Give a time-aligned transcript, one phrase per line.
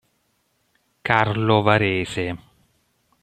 [1.03, 2.25] Carlo Varese